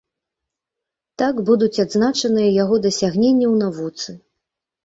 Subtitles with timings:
[1.21, 4.09] Так будуць адзначаныя яго дасягненні ў навуцы.